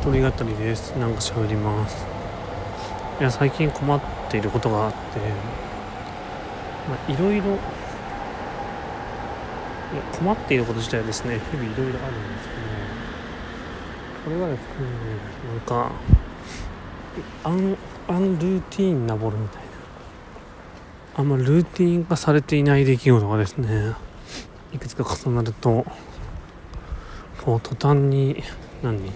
[0.00, 0.96] 一人語りです。
[0.96, 2.06] なんか喋ります。
[3.20, 4.98] いや最近困っていることがあって。
[6.88, 7.44] まあいろいろ。
[7.44, 7.58] いや
[10.18, 14.66] 困っていること自体はですね日々いろいろあるんですけどこれはですね
[15.52, 15.92] なんか
[17.44, 17.76] アン
[18.08, 19.68] アンルーティーンなボルみたいな。
[21.16, 23.92] あんまルーティン化されていない出来事がですね
[24.72, 25.84] いくつか重なると
[27.44, 28.42] こう途端に
[28.82, 29.12] 何？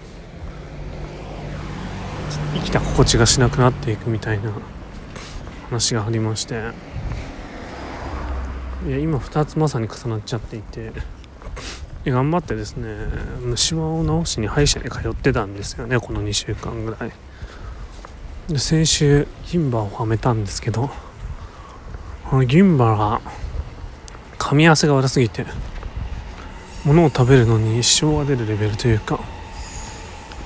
[2.53, 4.51] 生きた心地がしなくなっていくみたいな
[5.69, 6.71] 話がありまして。
[8.87, 10.91] いや今2つまさに重なっちゃっていて。
[12.11, 12.87] 頑張ってですね
[13.41, 17.11] 虫歯を治しに歯医者に通ってたんですよねこの2週間ぐらい。
[18.47, 20.91] で先週銀歯をはめたんですけど
[22.31, 23.21] あの銀歯が
[24.37, 25.47] 噛み合わせが悪すぎて
[26.83, 29.19] 物を食べるのに支障が出るレベルというか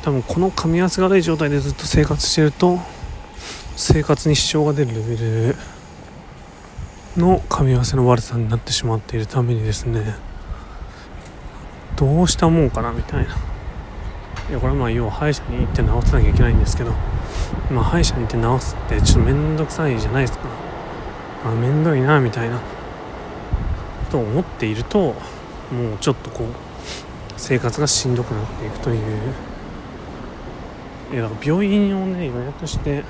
[0.03, 2.79] 多分この噛み合わせが悪い状態でずっと生活してると
[3.75, 5.55] 生活に支障が出るレベル
[7.17, 10.15] の噛み合わせの悪さになってしまっているためにですね
[11.95, 13.35] どうしたもんかなみたいな。
[14.49, 16.91] いやこれはまあ要は歯医者に行って治さなきゃいけないんですけど
[17.69, 20.45] まあ歯医者に行って治すってちょっと面倒くさいじゃないですか。
[21.45, 22.59] あ面倒いなみたいな。
[24.09, 26.47] と思っているともうちょっとこう
[27.37, 29.33] 生活がしんどくなっていくという
[31.11, 33.03] いやだから病院をね予約して。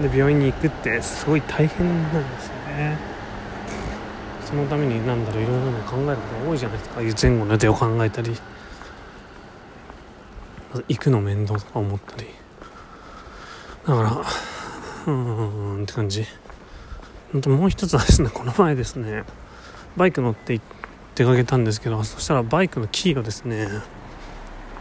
[0.00, 2.98] で病院に行くってすごい大変なんですよね。
[4.44, 7.00] そのためになんだろういろいろね考えることが多いじゃないですか。
[7.28, 8.36] 前後の予定を考えたり。
[10.88, 12.26] 行くの面倒とか思ったり。
[13.86, 15.10] だからうー
[15.80, 16.24] んって感じ。
[17.32, 19.24] 本当もう一つはですねこの前ですね
[19.96, 20.60] バイク乗って
[21.14, 23.68] 出かけたんですけどそしたらバイクのキーをですね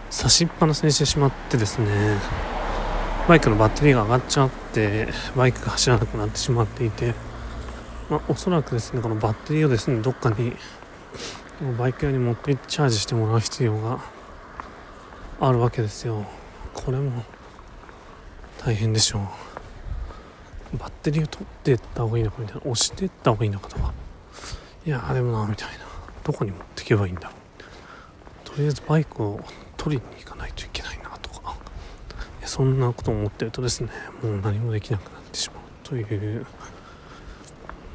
[0.09, 2.17] 差しっぱなしにしてしまってですね
[3.27, 7.13] バイクのバッテリーが上がっちゃってバイクが走らなくなってしまっていて、
[8.09, 10.53] まあ、おそらくですねこのバッテリーをですねどっかに
[11.77, 13.99] バイク屋に持ってってチャージしてもらう必要が
[15.41, 16.25] あるわけですよ。
[16.73, 17.23] これも
[18.57, 19.19] 大変でしょ
[20.73, 20.77] う。
[20.77, 22.61] バッテリーを取っていった方がいいのかみたいな。
[22.61, 23.93] 押していった方がいいのかとか。
[24.85, 25.85] いやでもなみたいな。
[26.23, 27.33] どこに持っていけばいいんだろ
[28.45, 28.49] う。
[28.49, 29.41] とりあえずバイクを
[29.79, 31.55] 取りに行かないといけないなとか。
[32.45, 33.89] そんなことを思ってるとですね
[34.23, 36.45] もう何もできなくなってしまうという。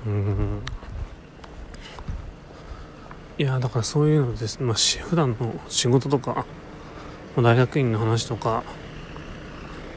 [0.07, 0.63] うん。
[3.37, 4.61] いやだからそういうのです。
[4.61, 6.47] ね、まあ、普段の仕事とか
[7.37, 8.63] 大学院の話とか、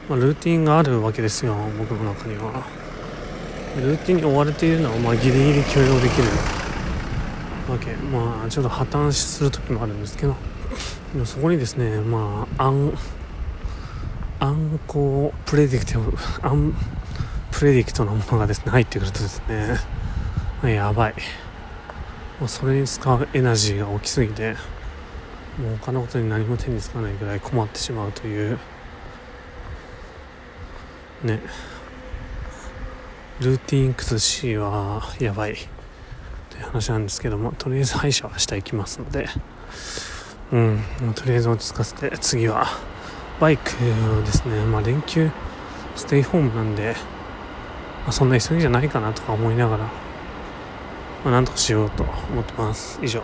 [0.08, 2.66] まあ、ルーティンがあるわけですよ僕の中には。
[3.76, 6.24] ルーティンに追われているのはまあギリギリ許容できる
[7.70, 7.92] わけ。
[7.96, 10.34] まあちょっと破綻する時もあるんですけど。
[11.24, 12.92] そこにですねまあアン
[14.40, 16.74] アンコプレディクティブアン
[17.50, 21.14] プレディクトなものがですね入ってくるとですね、やばい。
[22.46, 24.54] それに使うエナジーが大きすぎて
[25.58, 28.58] もう他のことに何も手につかないぐらい困ってしまうという
[31.24, 31.40] ね。
[33.40, 35.56] ルーティン崩しはやばい。
[36.50, 39.28] という話なんですけどもとりあえず歯医者は明日行きますので
[40.52, 40.82] うん。
[41.14, 42.16] とりあえず落ち着かせて。
[42.18, 42.66] 次は
[43.40, 43.70] バイク
[44.24, 44.60] ですね。
[44.64, 45.30] まあ連休
[45.94, 46.94] ステイホームなんで、
[48.04, 49.90] まあ、そんな急ぎじゃないかなとか思いながら、ま
[51.26, 53.00] あ、なんとかしようと思ってます。
[53.02, 53.22] 以上。